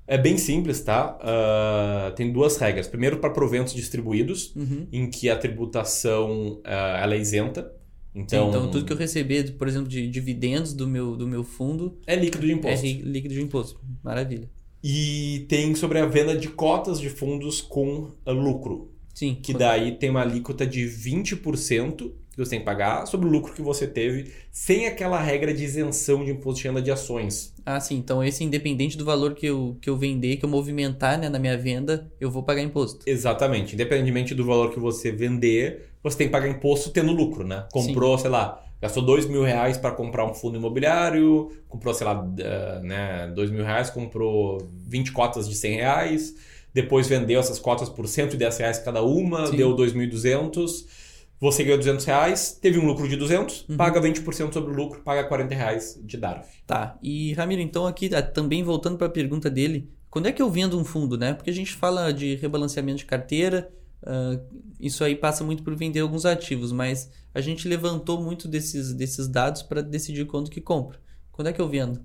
É 0.06 0.16
bem 0.18 0.36
simples, 0.38 0.80
tá? 0.82 1.18
Ah, 1.20 2.12
tem 2.16 2.32
duas 2.32 2.56
regras. 2.56 2.88
Primeiro, 2.88 3.18
para 3.18 3.30
proventos 3.30 3.74
distribuídos, 3.74 4.54
Uhum. 4.56 4.86
em 4.90 5.08
que 5.10 5.28
a 5.30 5.36
tributação 5.36 6.60
ah, 6.64 7.00
ela 7.02 7.14
é 7.14 7.18
isenta. 7.18 7.72
Então, 8.12 8.48
Então, 8.48 8.60
então, 8.62 8.70
tudo 8.72 8.84
que 8.84 8.92
eu 8.92 8.96
receber, 8.96 9.52
por 9.56 9.68
exemplo, 9.68 9.88
de 9.88 10.08
dividendos 10.08 10.72
do 10.72 10.88
meu, 10.88 11.16
do 11.16 11.28
meu 11.28 11.44
fundo 11.44 11.96
é 12.06 12.16
líquido 12.16 12.44
de 12.44 12.52
é 12.52 12.54
imposto. 12.56 12.84
ri- 12.86 13.02
líquido 13.02 13.34
de 13.34 13.40
imposto. 13.42 13.80
Maravilha. 14.02 14.50
E 14.82 15.46
tem 15.48 15.74
sobre 15.74 15.98
a 15.98 16.06
venda 16.06 16.36
de 16.36 16.48
cotas 16.48 17.00
de 17.00 17.10
fundos 17.10 17.60
com 17.60 18.12
ah, 18.24 18.32
lucro. 18.32 18.90
Sim. 19.14 19.34
que 19.34 19.52
daí 19.52 19.92
tem 19.92 20.08
uma 20.08 20.22
alíquota 20.22 20.66
de 20.66 20.86
20% 20.86 22.10
que 22.30 22.38
você 22.38 22.50
tem 22.50 22.60
que 22.60 22.64
pagar 22.64 23.06
sobre 23.06 23.26
o 23.26 23.30
lucro 23.30 23.52
que 23.52 23.60
você 23.60 23.86
teve, 23.86 24.32
sem 24.50 24.86
aquela 24.86 25.20
regra 25.20 25.52
de 25.52 25.64
isenção 25.64 26.24
de 26.24 26.30
imposto 26.30 26.62
de 26.62 26.68
renda 26.68 26.80
de 26.80 26.90
ações. 26.90 27.52
Ah, 27.66 27.78
sim. 27.80 27.96
Então, 27.96 28.22
esse 28.22 28.42
independente 28.44 28.96
do 28.96 29.04
valor 29.04 29.34
que 29.34 29.46
eu, 29.46 29.76
que 29.80 29.90
eu 29.90 29.96
vender, 29.96 30.36
que 30.36 30.44
eu 30.44 30.48
movimentar 30.48 31.18
né, 31.18 31.28
na 31.28 31.38
minha 31.38 31.58
venda, 31.58 32.10
eu 32.20 32.30
vou 32.30 32.42
pagar 32.42 32.62
imposto. 32.62 33.00
Exatamente. 33.04 33.74
Independentemente 33.74 34.34
do 34.34 34.44
valor 34.44 34.70
que 34.70 34.78
você 34.78 35.12
vender, 35.12 35.90
você 36.02 36.16
tem 36.16 36.26
que 36.28 36.32
pagar 36.32 36.48
imposto 36.48 36.90
tendo 36.90 37.12
lucro, 37.12 37.44
né? 37.44 37.66
Comprou, 37.72 38.16
sei 38.16 38.30
lá, 38.30 38.64
gastou 38.80 39.02
dois 39.04 39.26
mil 39.26 39.42
reais 39.42 39.76
para 39.76 39.90
comprar 39.92 40.24
um 40.24 40.34
fundo 40.34 40.56
imobiliário, 40.56 41.50
comprou, 41.68 41.92
sei 41.94 42.06
lá, 42.06 42.26
eh, 42.38 42.80
né, 42.82 43.32
dois 43.34 43.50
mil 43.50 43.64
reais, 43.64 43.90
comprou 43.90 44.58
20 44.86 45.12
cotas 45.12 45.48
de 45.48 45.54
100 45.54 45.74
reais, 45.76 46.34
depois 46.72 47.06
vendeu 47.06 47.38
essas 47.40 47.58
cotas 47.58 47.88
por 47.88 48.06
110 48.08 48.58
reais 48.58 48.78
cada 48.78 49.02
uma, 49.02 49.46
Sim. 49.46 49.56
deu 49.56 49.74
2.200, 49.76 50.86
você 51.40 51.64
ganhou 51.64 51.78
200 51.78 52.04
reais, 52.04 52.52
teve 52.60 52.78
um 52.78 52.86
lucro 52.86 53.08
de 53.08 53.16
200, 53.16 53.66
Uhum. 53.68 53.76
paga 53.76 54.00
20% 54.00 54.52
sobre 54.52 54.72
o 54.72 54.76
lucro, 54.76 55.00
paga 55.02 55.24
40 55.24 55.54
reais 55.54 55.98
de 56.02 56.16
DARF. 56.16 56.48
Tá. 56.66 56.98
E, 57.02 57.32
Ramiro, 57.34 57.62
então 57.62 57.86
aqui, 57.86 58.10
ah, 58.14 58.22
também 58.22 58.62
voltando 58.62 58.96
para 58.98 59.06
a 59.06 59.10
pergunta 59.10 59.48
dele, 59.50 59.90
quando 60.10 60.26
é 60.26 60.32
que 60.32 60.42
eu 60.42 60.50
vendo 60.50 60.78
um 60.78 60.84
fundo, 60.84 61.16
né? 61.16 61.32
Porque 61.34 61.50
a 61.50 61.52
gente 61.54 61.72
fala 61.72 62.12
de 62.12 62.34
rebalanceamento 62.36 62.98
de 62.98 63.06
carteira, 63.06 63.70
ah, 64.04 64.38
isso 64.78 65.04
aí 65.04 65.14
passa 65.14 65.44
muito 65.44 65.62
por 65.62 65.74
vender 65.76 66.00
alguns 66.00 66.24
ativos, 66.26 66.72
mas 66.72 67.10
a 67.34 67.40
gente 67.40 67.68
levantou 67.68 68.22
muito 68.22 68.48
desses, 68.48 68.92
desses 68.94 69.28
dados 69.28 69.62
para 69.62 69.82
decidir 69.82 70.24
quando 70.26 70.50
que 70.50 70.60
compra. 70.60 70.98
Quando 71.32 71.48
é 71.48 71.52
que 71.52 71.60
eu 71.60 71.68
vendo? 71.68 72.00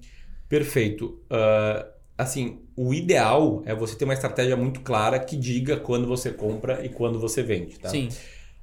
Perfeito. 0.48 1.20
Ah, 1.30 1.86
assim, 2.18 2.60
o 2.75 2.94
ideal 2.94 3.62
é 3.66 3.74
você 3.75 3.96
ter 3.96 4.06
uma 4.06 4.14
estratégia 4.14 4.56
muito 4.56 4.82
clara 4.82 5.20
que 5.20 5.36
diga 5.36 5.78
quando 5.78 6.08
você 6.08 6.32
compra 6.32 6.86
e 6.86 6.90
quando 6.90 7.20
você 7.20 7.42
vende, 7.44 7.80
tá? 7.80 7.90
Sim. 7.90 8.10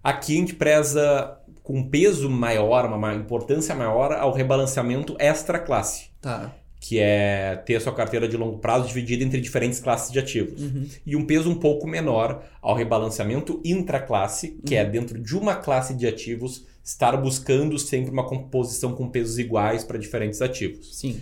Aqui 0.02 0.34
a 0.34 0.40
gente 0.40 0.54
preza 0.54 1.38
com 1.62 1.78
um 1.78 1.88
peso 1.88 2.28
maior, 2.28 2.86
uma 2.86 2.98
ma- 2.98 3.14
importância 3.14 3.74
maior 3.74 4.12
ao 4.12 4.32
rebalanceamento 4.32 5.16
extra-classe, 5.18 6.10
Tá. 6.20 6.52
Que 6.82 6.98
é 6.98 7.62
ter 7.64 7.76
a 7.76 7.80
sua 7.80 7.94
carteira 7.94 8.26
de 8.26 8.36
longo 8.36 8.58
prazo 8.58 8.88
dividida 8.88 9.22
entre 9.22 9.40
diferentes 9.40 9.78
classes 9.78 10.10
de 10.10 10.18
ativos. 10.18 10.60
Uhum. 10.60 10.88
E 11.06 11.14
um 11.14 11.24
peso 11.24 11.48
um 11.48 11.54
pouco 11.54 11.86
menor 11.86 12.42
ao 12.60 12.74
rebalanceamento 12.74 13.60
intra-classe, 13.64 14.58
que 14.66 14.74
é 14.74 14.84
dentro 14.84 15.16
de 15.16 15.36
uma 15.36 15.54
classe 15.54 15.94
de 15.94 16.08
ativos 16.08 16.66
estar 16.82 17.16
buscando 17.16 17.78
sempre 17.78 18.10
uma 18.10 18.26
composição 18.26 18.96
com 18.96 19.08
pesos 19.08 19.38
iguais 19.38 19.84
para 19.84 19.96
diferentes 19.96 20.42
ativos. 20.42 20.98
Sim. 20.98 21.20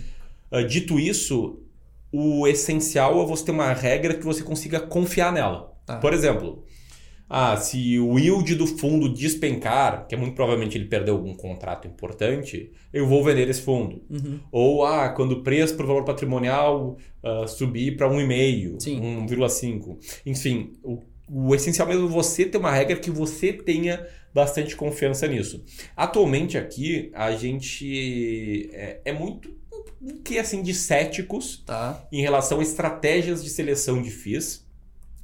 Uh, 0.51 0.65
dito 0.65 0.99
isso, 0.99 1.59
o 2.11 2.47
essencial 2.47 3.21
é 3.21 3.25
você 3.27 3.45
ter 3.45 3.51
uma 3.51 3.71
regra 3.71 4.15
que 4.15 4.25
você 4.25 4.41
consiga 4.41 4.79
confiar 4.79 5.31
nela. 5.31 5.71
Tá. 5.85 5.97
Por 5.97 6.11
exemplo, 6.11 6.65
ah, 7.33 7.55
se 7.55 7.97
o 7.97 8.19
yield 8.19 8.55
do 8.55 8.67
fundo 8.67 9.07
despencar, 9.07 10.05
que 10.05 10.13
é 10.13 10.17
muito 10.17 10.35
provavelmente 10.35 10.77
ele 10.77 10.83
perdeu 10.83 11.15
algum 11.15 11.33
contrato 11.33 11.87
importante, 11.87 12.73
eu 12.91 13.07
vou 13.07 13.23
vender 13.23 13.47
esse 13.49 13.61
fundo. 13.61 14.03
Uhum. 14.09 14.37
Ou 14.51 14.85
ah, 14.85 15.07
quando 15.07 15.31
o 15.31 15.41
preço 15.41 15.77
por 15.77 15.85
valor 15.85 16.03
patrimonial 16.03 16.97
ah, 17.23 17.47
subir 17.47 17.95
para 17.95 18.09
1,5, 18.09 18.81
Sim. 18.81 18.99
1,5. 19.25 19.97
Enfim, 20.25 20.73
o, 20.83 20.99
o 21.29 21.55
essencial 21.55 21.87
mesmo 21.87 22.05
é 22.05 22.09
você 22.09 22.45
ter 22.45 22.57
uma 22.57 22.71
regra 22.71 22.97
que 22.97 23.09
você 23.09 23.53
tenha 23.53 24.05
bastante 24.33 24.75
confiança 24.75 25.25
nisso. 25.25 25.63
Atualmente 25.95 26.57
aqui 26.57 27.11
a 27.13 27.31
gente 27.31 28.69
é, 28.73 28.99
é 29.05 29.13
muito 29.13 29.49
que 30.25 30.37
assim 30.37 30.61
de 30.61 30.73
céticos 30.73 31.63
Tá. 31.65 32.05
em 32.11 32.21
relação 32.21 32.59
a 32.59 32.63
estratégias 32.63 33.41
de 33.41 33.49
seleção 33.49 34.01
de 34.01 34.09
FIIs, 34.09 34.69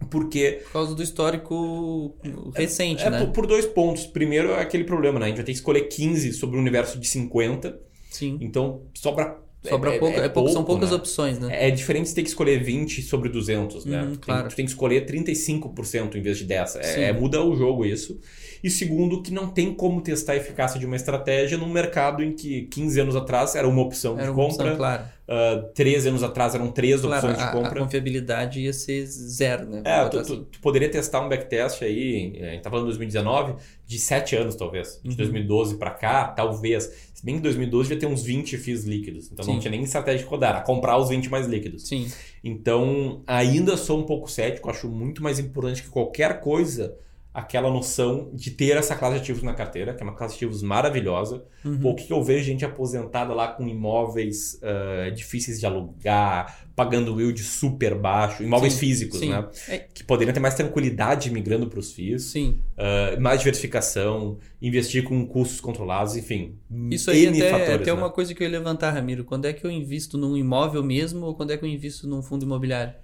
porque 0.09 0.61
Por 0.63 0.71
causa 0.71 0.95
do 0.95 1.03
histórico 1.03 2.15
recente, 2.53 3.03
é 3.03 3.09
né? 3.09 3.25
por, 3.25 3.31
por 3.31 3.47
dois 3.47 3.65
pontos. 3.65 4.05
Primeiro 4.05 4.51
é 4.51 4.61
aquele 4.61 4.83
problema, 4.83 5.19
né? 5.19 5.25
A 5.25 5.29
gente 5.29 5.37
vai 5.37 5.45
ter 5.45 5.51
que 5.51 5.57
escolher 5.57 5.81
15 5.81 6.33
sobre 6.33 6.57
um 6.57 6.61
universo 6.61 6.99
de 6.99 7.07
50, 7.07 7.79
Sim. 8.09 8.37
então 8.41 8.83
sobra 8.93 9.37
Sobra 9.63 9.95
é, 9.95 9.99
pouco, 9.99 10.19
é 10.19 10.25
é 10.25 10.29
pouco, 10.29 10.49
são 10.51 10.63
poucas 10.63 10.91
né? 10.91 10.95
opções, 10.95 11.39
né? 11.39 11.67
É 11.67 11.71
diferente 11.71 12.07
você 12.09 12.15
ter 12.15 12.21
que 12.23 12.29
escolher 12.29 12.63
20 12.63 13.01
sobre 13.01 13.27
200, 13.27 13.85
né? 13.85 14.01
Uhum, 14.01 14.07
Tem- 14.11 14.17
claro. 14.17 14.49
Tu 14.49 14.55
tem 14.55 14.65
que 14.65 14.71
escolher 14.71 15.05
35% 15.05 16.15
em 16.15 16.21
vez 16.21 16.37
de 16.37 16.45
10. 16.45 16.75
É, 16.77 17.03
é, 17.05 17.13
muda 17.13 17.43
o 17.43 17.55
jogo 17.55 17.83
isso. 17.85 18.19
E 18.63 18.69
segundo, 18.69 19.21
que 19.21 19.31
não 19.31 19.47
tem 19.47 19.73
como 19.73 20.01
testar 20.01 20.33
a 20.33 20.35
eficácia 20.37 20.79
de 20.79 20.85
uma 20.85 20.95
estratégia 20.95 21.57
num 21.57 21.69
mercado 21.69 22.23
em 22.23 22.33
que 22.33 22.63
15 22.63 22.99
anos 22.99 23.15
atrás 23.15 23.55
era 23.55 23.67
uma 23.67 23.81
opção 23.81 24.13
Era 24.13 24.23
de 24.23 24.29
uma 24.31 24.35
compra, 24.35 24.63
opção, 24.65 24.77
claro. 24.77 25.03
ah, 25.27 25.63
13 25.75 26.09
anos 26.09 26.23
atrás 26.23 26.55
eram 26.55 26.71
três 26.71 27.01
Claro, 27.01 27.27
opções 27.27 27.39
a, 27.39 27.51
de 27.51 27.57
a 27.57 27.61
compra. 27.61 27.79
confiabilidade 27.81 28.61
ia 28.61 28.73
ser 28.73 29.05
zero, 29.05 29.65
né? 29.69 29.81
É, 29.85 30.05
tu, 30.09 30.23
tu- 30.23 30.43
tu 30.45 30.59
poderia 30.59 30.89
testar 30.89 31.21
um 31.21 31.29
backtest 31.29 31.83
aí, 31.83 32.33
é, 32.39 32.49
a 32.49 32.51
gente 32.53 32.61
tá 32.63 32.69
falando 32.69 32.85
de 32.85 32.91
2019, 32.91 33.55
de 33.85 33.99
7 33.99 34.35
anos 34.35 34.55
talvez. 34.55 34.99
De 35.03 35.09
Uhum. 35.11 35.15
2012 35.15 35.77
pra 35.77 35.91
cá, 35.91 36.25
talvez. 36.29 37.07
Se 37.17 37.25
bem 37.25 37.33
que 37.33 37.39
em 37.39 37.41
2012 37.41 37.89
já 37.89 37.99
tem 37.99 38.07
uns 38.07 38.21
20 38.21 38.59
FIIs 38.59 38.83
líquidos. 38.83 39.31
Então 39.31 39.43
não 39.43 39.55
Sim. 39.55 39.59
tinha 39.59 39.71
nem 39.71 39.81
estratégia 39.81 40.23
de 40.23 40.29
rodar, 40.29 40.51
era 40.51 40.61
comprar 40.61 40.99
os 40.99 41.09
20 41.09 41.31
mais 41.31 41.47
líquidos. 41.47 41.87
Sim, 41.87 42.07
Então, 42.43 43.23
ainda 43.25 43.75
sou 43.75 43.99
um 43.99 44.03
pouco 44.03 44.29
cético, 44.29 44.69
acho 44.69 44.87
muito 44.87 45.23
mais 45.23 45.39
importante 45.39 45.81
que 45.81 45.89
qualquer 45.89 46.39
coisa 46.41 46.95
aquela 47.37 47.69
noção 47.69 48.31
de 48.33 48.49
ter 48.49 48.75
essa 48.75 48.95
classe 48.95 49.17
de 49.17 49.21
ativos 49.21 49.43
na 49.43 49.53
carteira, 49.53 49.93
que 49.93 50.01
é 50.01 50.03
uma 50.03 50.15
classe 50.15 50.33
de 50.33 50.43
ativos 50.43 50.63
maravilhosa. 50.63 51.45
Uhum. 51.63 51.79
Pô, 51.81 51.89
o 51.91 51.95
que 51.95 52.11
eu 52.11 52.23
vejo 52.23 52.43
gente 52.43 52.65
aposentada 52.65 53.31
lá 53.31 53.49
com 53.49 53.67
imóveis 53.67 54.59
ah, 54.63 55.11
difíceis 55.11 55.59
de 55.59 55.65
alugar, 55.67 56.67
pagando 56.75 57.21
yield 57.21 57.39
super 57.43 57.93
baixo, 57.93 58.41
imóveis 58.41 58.73
Sim, 58.73 58.79
físicos, 58.79 59.19
sim. 59.19 59.29
né? 59.29 59.47
É. 59.67 59.77
Que 59.77 60.03
poderiam 60.03 60.33
ter 60.33 60.39
mais 60.39 60.55
tranquilidade 60.55 61.29
migrando 61.29 61.67
para 61.67 61.77
os 61.77 61.91
FIIs, 61.91 62.23
sim. 62.23 62.59
ah, 62.75 63.15
mais 63.19 63.37
diversificação, 63.37 64.39
investir 64.59 65.03
com 65.03 65.23
custos 65.27 65.61
controlados, 65.61 66.15
enfim. 66.15 66.55
Isso 66.89 67.11
aí 67.11 67.27
N 67.27 67.39
até, 67.39 67.51
fatores, 67.51 67.81
até 67.81 67.93
né? 67.93 67.93
uma 67.93 68.09
coisa 68.09 68.33
que 68.33 68.41
eu 68.41 68.47
ia 68.47 68.51
levantar, 68.51 68.89
Ramiro. 68.89 69.23
Quando 69.23 69.45
é 69.45 69.53
que 69.53 69.63
eu 69.63 69.69
invisto 69.69 70.17
num 70.17 70.35
imóvel 70.35 70.83
mesmo 70.83 71.27
ou 71.27 71.35
quando 71.35 71.51
é 71.51 71.57
que 71.57 71.63
eu 71.63 71.69
invisto 71.69 72.07
num 72.07 72.23
fundo 72.23 72.45
imobiliário? 72.45 72.95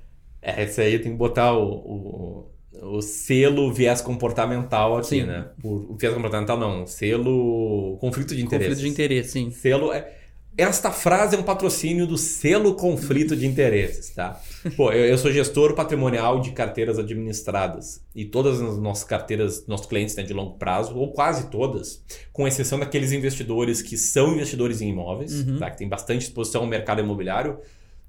É, 0.42 0.64
esse 0.64 0.82
aí 0.82 0.98
tem 0.98 1.12
que 1.12 1.18
botar 1.20 1.54
o, 1.54 1.68
o, 1.72 2.52
o 2.82 3.02
selo 3.02 3.72
viés 3.72 4.02
comportamental 4.02 4.98
aqui, 4.98 5.08
Sim. 5.08 5.24
né? 5.24 5.48
Por, 5.62 5.92
o 5.92 5.96
viés 5.96 6.14
comportamental 6.14 6.58
não, 6.58 6.86
selo 6.88 7.98
conflito 8.00 8.36
de 8.36 8.44
interesse. 8.44 8.70
Conflito 8.70 8.86
de 8.86 8.90
interesse, 8.90 9.30
sim. 9.32 9.52
Selo 9.52 9.92
é... 9.94 10.20
Esta 10.56 10.92
frase 10.92 11.36
é 11.36 11.40
um 11.40 11.42
patrocínio 11.44 12.06
do 12.06 12.16
selo 12.16 12.76
conflito 12.76 13.36
de 13.36 13.48
interesses, 13.48 14.12
tá? 14.12 14.40
Pô, 14.78 14.92
eu, 14.92 15.04
eu 15.08 15.18
sou 15.18 15.32
gestor 15.32 15.74
patrimonial 15.74 16.40
de 16.42 16.52
carteiras 16.52 17.00
administradas 17.00 18.06
e 18.14 18.24
todas 18.24 18.62
as 18.62 18.78
nossas 18.78 19.04
carteiras, 19.04 19.66
nossos 19.66 19.88
clientes 19.88 20.16
né, 20.16 20.22
de 20.22 20.32
longo 20.32 20.56
prazo, 20.60 20.96
ou 20.96 21.12
quase 21.12 21.50
todas, 21.50 22.04
com 22.32 22.48
exceção 22.48 22.78
daqueles 22.78 23.12
investidores 23.12 23.82
que 23.82 23.98
são 23.98 24.34
investidores 24.34 24.80
em 24.80 24.90
imóveis, 24.90 25.34
Uhum. 25.44 25.58
tá? 25.58 25.72
que 25.72 25.78
tem 25.80 25.90
bastante 25.90 26.22
exposição 26.28 26.62
ao 26.62 26.68
mercado 26.68 27.02
imobiliário, 27.02 27.58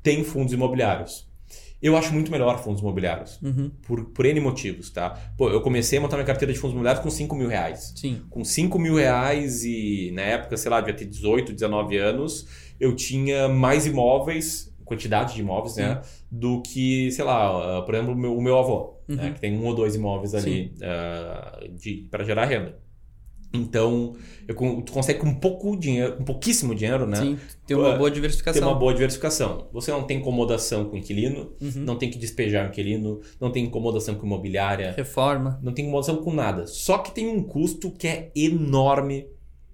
têm 0.03 0.23
fundos 0.23 0.53
imobiliários. 0.53 1.27
Eu 1.83 1.97
acho 1.97 2.13
muito 2.15 2.31
melhor 2.31 2.59
fundos 2.63 2.81
imobiliários, 2.81 3.39
Uhum. 3.43 3.71
por, 3.87 4.05
por 4.07 4.25
N 4.25 4.41
motivos, 4.41 4.89
tá? 4.91 5.11
Pô, 5.37 5.51
eu 5.51 5.61
comecei 5.61 5.99
a 5.99 6.01
montar 6.03 6.17
minha 6.17 6.27
carteira 6.27 6.53
de 6.53 6.59
fundos 6.59 6.73
imobiliários 6.73 7.03
com 7.03 7.11
5 7.11 7.35
mil 7.37 7.49
reais 7.49 7.93
Sim. 7.97 8.23
com 8.31 8.43
5 8.45 8.79
mil 8.79 8.95
reais 8.97 9.65
e 9.65 10.11
na 10.15 10.23
época, 10.23 10.57
sei 10.57 10.71
lá, 10.71 10.81
devia 10.81 10.95
ter 10.95 11.05
18, 11.05 11.53
19 11.53 11.97
anos, 11.99 12.47
eu 12.81 12.95
tinha 12.97 13.49
mais 13.49 13.87
imóveis, 13.87 14.73
quantidade 14.85 15.35
de 15.35 15.41
imóveis, 15.41 15.77
né? 15.77 16.01
Do 16.31 16.61
que, 16.63 17.11
sei 17.11 17.25
lá, 17.25 17.79
ah, 17.79 17.83
por 17.83 17.95
exemplo, 17.95 18.13
o 18.13 18.17
meu, 18.17 18.37
o 18.37 18.43
meu 18.43 18.59
avô, 18.59 18.95
né, 19.09 19.27
Uhum. 19.29 19.33
que 19.35 19.41
tem 19.41 19.59
um 19.59 19.65
ou 19.67 19.75
dois 19.75 19.95
imóveis 19.95 20.35
ali 20.35 20.73
ah, 20.83 21.61
de 21.71 22.07
para 22.11 22.25
gerar 22.25 22.47
renda. 22.47 22.79
Então, 23.55 24.15
eu, 24.49 24.55
tu 24.83 24.93
consegue 24.93 25.21
com 25.21 25.33
pouco 25.35 25.77
dinheiro, 25.77 26.17
com 26.17 26.25
pouquíssimo 26.25 26.75
dinheiro, 26.75 27.07
né? 27.07 27.17
Sim. 27.17 27.39
Tem 27.67 27.77
uma 27.77 27.97
boa 27.97 28.11
Ter 28.11 28.15
diversificação. 28.17 28.69
uma 28.69 28.75
boa 28.75 28.93
diversificação. 28.93 29.69
Você 29.73 29.91
não 29.93 30.03
tem 30.03 30.19
incomodação 30.19 30.87
com 30.87 30.97
inquilino, 30.97 31.53
Uhum. 31.61 31.71
não 31.77 31.97
tem 31.97 32.11
que 32.11 32.19
despejar 32.19 32.67
o 32.67 32.69
inquilino, 32.71 33.21
não 33.41 33.51
tem 33.53 33.65
incomodação 33.65 34.17
com 34.17 34.27
imobiliária, 34.27 34.93
Reforma. 34.97 35.59
não 35.63 35.73
tem 35.73 35.85
incomodação 35.85 36.17
com 36.17 36.33
nada. 36.33 36.67
Só 36.67 36.99
que 36.99 37.13
tem 37.13 37.29
um 37.29 37.43
custo 37.45 37.91
que 37.93 38.09
é 38.09 38.33
enorme 38.35 39.27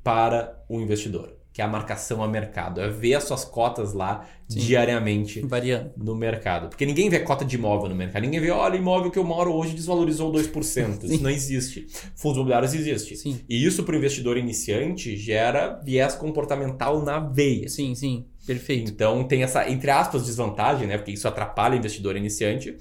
para 0.05 0.63
o 0.69 0.81
investidor, 0.81 1.37
que 1.53 1.61
é 1.61 1.65
a 1.65 1.69
marcação 1.69 2.23
a 2.23 2.29
mercado. 2.29 2.81
É 2.81 2.89
ver 2.89 3.15
as 3.15 3.25
suas 3.25 3.45
cotas 3.45 3.93
lá 3.93 4.27
Sim. 4.49 4.61
diariamente 4.61 5.41
Variando. 5.41 5.93
no 5.97 6.15
mercado. 6.15 6.69
Porque 6.69 6.87
ninguém 6.87 7.09
vê 7.09 7.19
cota 7.21 7.45
de 7.45 7.57
imóvel 7.57 7.89
no 7.89 7.95
mercado. 7.95 8.23
Ninguém 8.23 8.41
vê, 8.41 8.51
olha, 8.51 8.77
imóvel 8.77 9.11
que 9.11 9.19
eu 9.19 9.25
moro 9.25 9.53
hoje 9.53 9.75
desvalorizou 9.75 10.33
2%. 10.33 11.05
Isso 11.05 11.23
não 11.23 11.31
existe. 11.31 11.87
Fundos 12.15 12.37
imobiliários 12.37 12.73
existe. 12.75 13.17
Sim. 13.17 13.41
E 13.49 13.65
isso 13.65 13.83
para 13.83 13.95
o 13.95 13.99
investidor 13.99 14.37
iniciante 14.37 15.17
gera 15.17 15.81
viés 15.85 16.15
comportamental 16.15 17.03
na 17.03 17.19
veia. 17.19 17.69
Sim, 17.69 17.95
sim. 17.95 18.27
Perfeito. 18.47 18.91
Então 18.91 19.25
tem 19.25 19.43
essa, 19.43 19.69
entre 19.69 19.91
aspas, 19.91 20.25
desvantagem, 20.27 20.87
né? 20.87 20.97
Porque 20.97 21.13
isso 21.13 21.27
atrapalha 21.27 21.75
o 21.75 21.79
investidor 21.79 22.17
iniciante. 22.17 22.77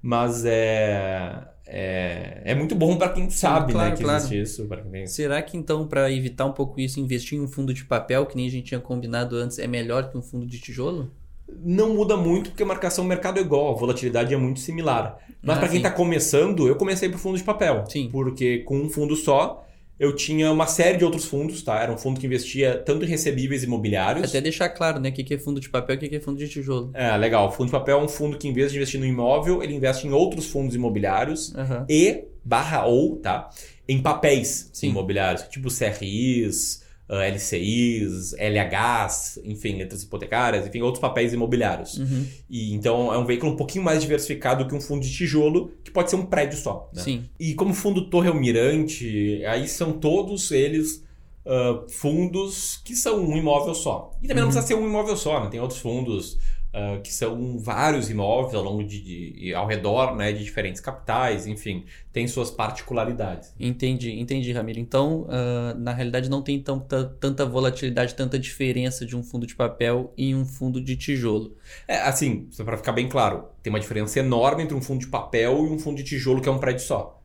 Mas 0.00 0.44
é, 0.44 1.44
é, 1.70 2.40
é 2.44 2.54
muito 2.54 2.74
bom 2.74 2.96
para 2.96 3.10
quem 3.10 3.28
sabe 3.28 3.72
claro, 3.72 3.90
né, 3.90 3.96
que 3.96 4.02
claro. 4.02 4.18
existe 4.18 4.40
isso. 4.40 4.68
Quem. 4.90 5.06
Será 5.06 5.42
que 5.42 5.56
então, 5.56 5.86
para 5.86 6.10
evitar 6.10 6.46
um 6.46 6.52
pouco 6.52 6.80
isso, 6.80 6.98
investir 6.98 7.38
em 7.38 7.42
um 7.42 7.48
fundo 7.48 7.74
de 7.74 7.84
papel, 7.84 8.24
que 8.24 8.36
nem 8.36 8.46
a 8.46 8.50
gente 8.50 8.64
tinha 8.64 8.80
combinado 8.80 9.36
antes, 9.36 9.58
é 9.58 9.66
melhor 9.66 10.10
que 10.10 10.16
um 10.16 10.22
fundo 10.22 10.46
de 10.46 10.58
tijolo? 10.58 11.10
Não 11.62 11.94
muda 11.94 12.16
muito 12.16 12.50
porque 12.50 12.62
a 12.62 12.66
marcação 12.66 13.04
do 13.04 13.08
mercado 13.08 13.38
é 13.38 13.42
igual, 13.42 13.74
a 13.74 13.78
volatilidade 13.78 14.32
é 14.32 14.36
muito 14.36 14.60
similar. 14.60 15.18
Mas 15.42 15.56
Ah, 15.56 15.60
para 15.60 15.68
quem 15.68 15.78
está 15.78 15.90
começando, 15.90 16.66
eu 16.66 16.76
comecei 16.76 17.08
por 17.08 17.18
fundo 17.18 17.36
de 17.36 17.44
papel. 17.44 17.84
Sim. 17.86 18.08
Porque 18.10 18.58
com 18.60 18.78
um 18.78 18.88
fundo 18.88 19.14
só, 19.14 19.66
eu 19.98 20.14
tinha 20.14 20.52
uma 20.52 20.66
série 20.66 20.96
de 20.96 21.04
outros 21.04 21.24
fundos, 21.24 21.60
tá? 21.62 21.80
Era 21.80 21.92
um 21.92 21.98
fundo 21.98 22.20
que 22.20 22.26
investia 22.26 22.78
tanto 22.78 23.04
em 23.04 23.08
recebíveis 23.08 23.64
imobiliários. 23.64 24.28
Até 24.28 24.40
deixar 24.40 24.68
claro, 24.68 25.00
né? 25.00 25.08
O 25.08 25.12
que 25.12 25.34
é 25.34 25.38
fundo 25.38 25.60
de 25.60 25.68
papel 25.68 25.96
e 25.96 26.06
o 26.06 26.08
que 26.08 26.16
é 26.16 26.20
fundo 26.20 26.38
de 26.38 26.48
tijolo. 26.48 26.90
É, 26.94 27.16
legal. 27.16 27.48
O 27.48 27.50
fundo 27.50 27.66
de 27.66 27.72
papel 27.72 27.98
é 27.98 28.02
um 28.02 28.08
fundo 28.08 28.38
que, 28.38 28.46
em 28.46 28.52
vez 28.52 28.70
de 28.70 28.76
investir 28.76 29.00
no 29.00 29.06
imóvel, 29.06 29.62
ele 29.62 29.74
investe 29.74 30.06
em 30.06 30.12
outros 30.12 30.46
fundos 30.46 30.74
imobiliários 30.74 31.54
Aham. 31.56 31.84
e 31.88 32.24
barra 32.44 32.86
ou, 32.86 33.16
tá? 33.16 33.50
Em 33.88 34.00
papéis 34.00 34.70
Sim. 34.72 34.90
imobiliários, 34.90 35.42
tipo 35.48 35.68
CRIs, 35.68 36.82
LCIs, 37.14 38.34
LHs, 38.38 39.40
enfim, 39.44 39.76
letras 39.76 40.02
hipotecárias, 40.02 40.66
enfim, 40.66 40.80
outros 40.82 41.00
papéis 41.00 41.32
imobiliários. 41.32 41.98
Uhum. 41.98 42.26
E 42.50 42.74
então 42.74 43.12
é 43.12 43.18
um 43.18 43.24
veículo 43.24 43.52
um 43.52 43.56
pouquinho 43.56 43.84
mais 43.84 44.00
diversificado 44.02 44.66
que 44.66 44.74
um 44.74 44.80
fundo 44.80 45.02
de 45.02 45.12
tijolo, 45.12 45.72
que 45.82 45.90
pode 45.90 46.10
ser 46.10 46.16
um 46.16 46.26
prédio 46.26 46.58
só. 46.58 46.90
Né? 46.94 47.02
Sim. 47.02 47.24
E 47.38 47.54
como 47.54 47.72
fundo 47.72 48.08
Torre 48.10 48.28
Almirante, 48.28 49.42
aí 49.46 49.66
são 49.68 49.92
todos 49.92 50.50
eles 50.50 51.02
ah, 51.46 51.82
fundos 51.88 52.76
que 52.84 52.94
são 52.94 53.24
um 53.24 53.36
imóvel 53.36 53.74
só. 53.74 54.10
E 54.22 54.28
também 54.28 54.42
não 54.42 54.48
Uhum. 54.48 54.52
precisa 54.52 54.66
ser 54.66 54.74
um 54.74 54.86
imóvel 54.86 55.16
só, 55.16 55.42
né? 55.42 55.48
Tem 55.50 55.58
outros 55.60 55.80
fundos 55.80 56.38
ah, 56.72 57.00
que 57.02 57.12
são 57.12 57.58
vários 57.58 58.10
imóveis 58.10 58.54
ao 58.54 58.62
longo 58.62 58.84
de, 58.84 59.00
de- 59.00 59.54
ao 59.54 59.66
redor 59.66 60.14
né, 60.16 60.32
de 60.32 60.44
diferentes 60.44 60.80
capitais, 60.80 61.46
enfim, 61.46 61.84
tem 62.12 62.26
suas 62.28 62.50
particularidades. 62.50 63.54
Entendi, 63.58 64.12
entendi, 64.18 64.52
Ramiro. 64.52 64.78
Então, 64.78 65.26
ah, 65.28 65.74
na 65.78 65.92
realidade, 65.92 66.28
não 66.28 66.42
tem 66.42 66.60
tanta, 66.60 67.04
tanta 67.20 67.44
volatilidade, 67.46 68.14
tanta 68.14 68.38
diferença 68.38 69.04
de 69.06 69.16
um 69.16 69.22
fundo 69.22 69.46
de 69.46 69.54
papel 69.54 70.12
e 70.16 70.34
um 70.34 70.44
fundo 70.44 70.80
de 70.80 70.96
tijolo. 70.96 71.56
É, 71.86 71.98
assim, 72.00 72.48
só 72.50 72.64
para 72.64 72.76
ficar 72.76 72.92
bem 72.92 73.08
claro, 73.08 73.44
tem 73.62 73.72
uma 73.72 73.80
diferença 73.80 74.18
enorme 74.20 74.62
entre 74.62 74.74
um 74.74 74.82
fundo 74.82 75.00
de 75.00 75.08
papel 75.08 75.58
e 75.66 75.70
um 75.70 75.78
fundo 75.78 75.96
de 75.96 76.04
tijolo 76.04 76.40
que 76.40 76.48
é 76.48 76.52
um 76.52 76.58
prédio 76.58 76.84
só. 76.84 77.17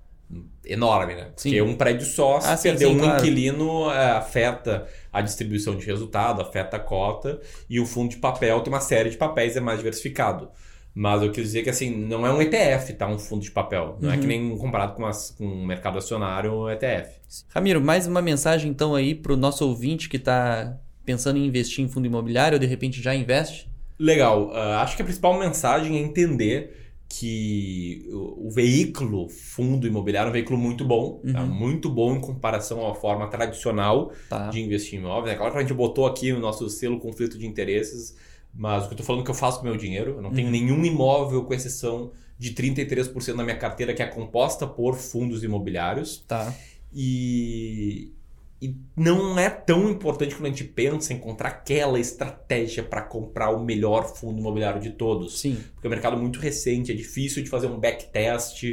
Enorme, 0.65 1.15
né? 1.15 1.27
Sim. 1.35 1.49
Porque 1.49 1.61
um 1.61 1.75
prédio 1.75 2.05
só, 2.05 2.39
se 2.39 2.47
Ah, 2.47 2.57
perder 2.57 2.85
um 2.87 2.97
claro. 2.97 3.17
inquilino, 3.19 3.91
é, 3.91 4.11
afeta 4.11 4.87
a 5.11 5.19
distribuição 5.21 5.75
de 5.75 5.85
resultado, 5.85 6.41
afeta 6.41 6.77
a 6.77 6.79
cota, 6.79 7.41
e 7.69 7.79
o 7.79 7.85
fundo 7.85 8.11
de 8.11 8.17
papel 8.17 8.61
tem 8.61 8.71
uma 8.71 8.79
série 8.79 9.09
de 9.09 9.17
papéis, 9.17 9.57
é 9.57 9.59
mais 9.59 9.79
diversificado. 9.79 10.49
Mas 10.95 11.21
eu 11.23 11.31
quis 11.31 11.43
dizer 11.45 11.63
que 11.63 11.69
assim, 11.69 11.89
não 11.93 12.25
é 12.25 12.31
um 12.31 12.41
ETF, 12.41 12.93
tá? 12.93 13.07
Um 13.07 13.17
fundo 13.19 13.41
de 13.43 13.49
papel. 13.51 13.97
Não 13.99 14.11
é 14.11 14.15
Uhum. 14.15 14.21
que 14.21 14.27
nem 14.27 14.57
comparado 14.57 14.93
com, 14.93 15.05
as, 15.05 15.31
com 15.31 15.45
um 15.45 15.65
mercado 15.65 15.97
acionário 15.97 16.53
um 16.53 16.69
ETF. 16.69 17.09
Ramiro, 17.49 17.81
mais 17.81 18.05
uma 18.07 18.21
mensagem 18.21 18.69
então 18.69 18.93
aí 18.95 19.15
para 19.15 19.33
o 19.33 19.35
nosso 19.37 19.67
ouvinte 19.67 20.07
que 20.07 20.17
está 20.17 20.77
pensando 21.03 21.37
em 21.39 21.45
investir 21.47 21.83
em 21.83 21.89
fundo 21.89 22.05
imobiliário 22.07 22.55
ou 22.55 22.59
de 22.59 22.67
repente 22.67 23.01
já 23.01 23.13
investe? 23.15 23.67
Legal. 23.99 24.51
Ah, 24.53 24.81
acho 24.83 24.95
que 24.95 25.01
a 25.01 25.05
principal 25.05 25.37
mensagem 25.37 25.97
é 25.97 25.99
entender 25.99 26.82
que 27.19 28.07
o, 28.11 28.47
o 28.47 28.49
veículo 28.51 29.29
fundo 29.29 29.85
imobiliário 29.85 30.27
é 30.27 30.31
um 30.31 30.33
veículo 30.33 30.57
muito 30.57 30.83
bom, 30.85 31.21
tá? 31.31 31.43
Uhum. 31.43 31.47
muito 31.53 31.89
bom 31.89 32.15
em 32.15 32.21
comparação 32.21 32.89
à 32.89 32.95
forma 32.95 33.27
tradicional 33.27 34.11
Tá. 34.29 34.49
de 34.49 34.59
investir 34.61 34.97
em 34.99 35.03
imóveis. 35.03 35.33
É 35.33 35.37
claro 35.37 35.51
que 35.51 35.57
a 35.59 35.61
gente 35.61 35.73
botou 35.73 36.07
aqui 36.07 36.31
o 36.31 36.39
nosso 36.39 36.67
selo 36.69 36.99
conflito 36.99 37.37
de 37.37 37.45
interesses, 37.45 38.15
mas 38.53 38.83
o 38.85 38.87
que 38.87 38.93
eu 38.93 38.97
tô 38.97 39.03
falando 39.03 39.21
é 39.21 39.25
que 39.25 39.31
eu 39.31 39.35
faço 39.35 39.59
com 39.59 39.65
o 39.67 39.69
meu 39.69 39.77
dinheiro, 39.77 40.11
eu 40.17 40.21
não 40.21 40.31
tenho 40.31 40.47
Uhum. 40.47 40.51
nenhum 40.51 40.85
imóvel, 40.85 41.43
com 41.43 41.53
exceção 41.53 42.11
de 42.39 42.51
33% 42.53 43.35
da 43.37 43.43
minha 43.43 43.57
carteira 43.57 43.93
que 43.93 44.01
é 44.01 44.07
composta 44.07 44.65
por 44.65 44.95
fundos 44.95 45.43
imobiliários. 45.43 46.23
Tá. 46.27 46.53
E, 46.93 48.11
e 48.63 48.77
não 48.95 49.37
é 49.37 49.49
tão 49.49 49.89
importante 49.89 50.33
quando 50.33 50.45
a 50.45 50.49
gente 50.49 50.63
pensa 50.63 51.11
encontrar 51.11 51.49
aquela 51.49 51.99
estratégia 51.99 52.81
para 52.81 53.01
comprar 53.01 53.49
o 53.49 53.61
melhor 53.61 54.15
fundo 54.15 54.39
imobiliário 54.39 54.79
de 54.79 54.91
todos. 54.91 55.41
Sim. 55.41 55.57
Porque 55.73 55.85
é 55.85 55.89
um 55.89 55.91
mercado 55.91 56.15
muito 56.15 56.39
recente, 56.39 56.89
é 56.89 56.95
difícil 56.95 57.43
de 57.43 57.49
fazer 57.49 57.67
um 57.67 57.77
backtest, 57.77 58.63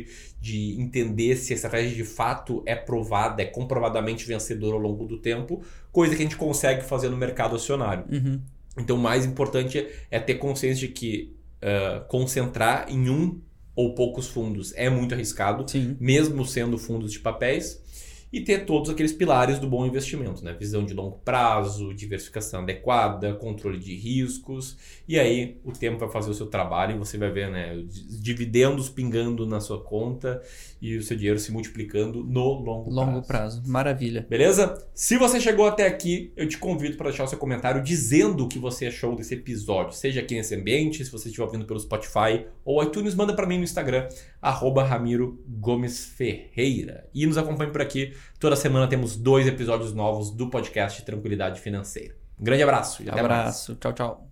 de 0.40 0.80
entender 0.80 1.34
se 1.34 1.52
a 1.52 1.56
estratégia 1.56 1.92
de 1.92 2.04
fato 2.04 2.62
é 2.64 2.76
provada, 2.76 3.42
é 3.42 3.46
comprovadamente 3.46 4.24
vencedora 4.24 4.76
ao 4.76 4.80
longo 4.80 5.06
do 5.06 5.18
tempo, 5.18 5.60
coisa 5.90 6.14
que 6.14 6.22
a 6.22 6.24
gente 6.24 6.36
consegue 6.36 6.84
fazer 6.84 7.08
no 7.08 7.16
mercado 7.16 7.56
acionário. 7.56 8.04
Uhum. 8.12 8.40
Então, 8.78 8.94
o 8.94 9.00
mais 9.00 9.26
importante 9.26 9.88
é 10.08 10.20
ter 10.20 10.34
consciência 10.36 10.86
de 10.86 10.94
que 10.94 11.34
uh, 11.56 12.06
concentrar 12.06 12.86
em 12.88 13.10
um 13.10 13.40
ou 13.74 13.92
poucos 13.96 14.28
fundos 14.28 14.72
é 14.76 14.88
muito 14.88 15.16
arriscado, 15.16 15.68
Sim. 15.68 15.96
mesmo 15.98 16.46
sendo 16.46 16.78
fundos 16.78 17.10
de 17.10 17.18
papéis 17.18 17.89
e 18.32 18.40
ter 18.40 18.64
todos 18.64 18.88
aqueles 18.90 19.12
pilares 19.12 19.58
do 19.58 19.66
bom 19.66 19.84
investimento, 19.84 20.44
né? 20.44 20.54
Visão 20.58 20.84
de 20.84 20.94
longo 20.94 21.18
prazo, 21.24 21.92
diversificação 21.92 22.62
adequada, 22.62 23.34
controle 23.34 23.78
de 23.78 23.96
riscos. 23.96 24.76
E 25.08 25.18
aí 25.18 25.58
o 25.64 25.72
tempo 25.72 25.98
vai 25.98 26.08
fazer 26.08 26.30
o 26.30 26.34
seu 26.34 26.46
trabalho 26.46 26.94
e 26.94 26.98
você 26.98 27.18
vai 27.18 27.30
ver, 27.30 27.50
né, 27.50 27.74
os 27.74 28.22
dividendos 28.22 28.88
pingando 28.88 29.46
na 29.46 29.60
sua 29.60 29.82
conta 29.82 30.40
e 30.80 30.96
o 30.96 31.02
seu 31.02 31.16
dinheiro 31.16 31.38
se 31.38 31.50
multiplicando 31.50 32.22
no 32.22 32.60
longo, 32.60 32.90
Longo 32.90 33.22
prazo. 33.22 33.60
prazo. 33.60 33.62
Maravilha. 33.66 34.26
Beleza? 34.28 34.86
Se 34.94 35.16
você 35.18 35.40
chegou 35.40 35.66
até 35.66 35.86
aqui, 35.86 36.32
eu 36.36 36.48
te 36.48 36.56
convido 36.56 36.96
para 36.96 37.08
deixar 37.10 37.24
o 37.24 37.28
seu 37.28 37.38
comentário 37.38 37.82
dizendo 37.82 38.44
o 38.44 38.48
que 38.48 38.58
você 38.58 38.86
achou 38.86 39.16
desse 39.16 39.34
episódio, 39.34 39.92
seja 39.94 40.20
aqui 40.20 40.34
nesse 40.34 40.54
ambiente, 40.54 41.04
se 41.04 41.10
você 41.10 41.28
estiver 41.28 41.44
ouvindo 41.44 41.64
pelo 41.66 41.80
Spotify 41.80 42.46
ou 42.64 42.82
iTunes, 42.82 43.14
manda 43.14 43.34
para 43.34 43.46
mim 43.46 43.58
no 43.58 43.64
Instagram, 43.64 44.08
arroba 44.40 44.84
Ramiro 44.84 45.42
Gomes 45.48 46.04
Ferreira. 46.06 47.08
E 47.12 47.26
nos 47.26 47.36
acompanhe 47.36 47.70
por 47.72 47.80
aqui. 47.80 48.12
Toda 48.38 48.56
semana 48.56 48.88
temos 48.88 49.16
dois 49.16 49.46
episódios 49.46 49.92
novos 49.92 50.30
do 50.30 50.48
podcast 50.48 51.02
Tranquilidade 51.04 51.60
Financeira. 51.60 52.14
Um 52.38 52.44
grande 52.44 52.62
abraço 52.62 53.02
e 53.02 53.10
até 53.10 53.22
mais. 53.22 53.32
Abraço. 53.32 53.74
Tchau, 53.76 53.92
tchau. 53.92 54.29